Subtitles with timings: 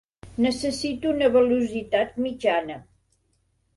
[0.45, 2.79] Necessito una velocitat mitjana.